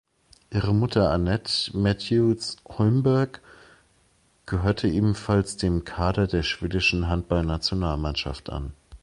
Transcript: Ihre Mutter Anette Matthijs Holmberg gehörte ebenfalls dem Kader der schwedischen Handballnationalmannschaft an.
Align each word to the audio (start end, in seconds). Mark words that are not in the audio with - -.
Ihre 0.51 0.73
Mutter 0.73 1.11
Anette 1.11 1.77
Matthijs 1.77 2.57
Holmberg 2.67 3.39
gehörte 4.47 4.87
ebenfalls 4.87 5.57
dem 5.57 5.85
Kader 5.85 6.25
der 6.25 6.41
schwedischen 6.41 7.07
Handballnationalmannschaft 7.07 8.49
an. 8.49 8.73